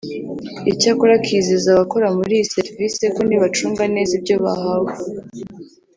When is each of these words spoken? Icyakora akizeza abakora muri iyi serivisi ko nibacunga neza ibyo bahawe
Icyakora 0.71 1.11
akizeza 1.19 1.67
abakora 1.71 2.07
muri 2.17 2.33
iyi 2.37 2.47
serivisi 2.53 3.01
ko 3.15 3.21
nibacunga 3.27 3.83
neza 3.95 4.11
ibyo 4.19 4.35
bahawe 4.43 4.91